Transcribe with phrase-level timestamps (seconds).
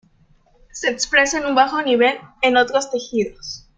[0.71, 3.67] Se expresa en un bajo nivel en otros tejidos.